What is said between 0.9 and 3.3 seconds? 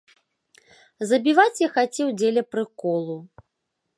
Забіваць я хацеў дзеля прыколу.